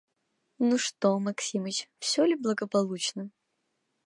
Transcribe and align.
Ну, 0.57 0.79
что, 0.79 1.19
Максимыч, 1.19 1.87
все 1.99 2.25
ли 2.25 2.33
благополучно?» 2.33 3.29